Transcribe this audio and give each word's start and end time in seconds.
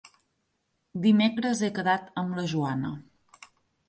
Dimecres 1.03 1.61
he 1.61 1.69
quedat 1.75 2.09
amb 2.21 2.39
la 2.39 2.47
Joana. 2.55 2.95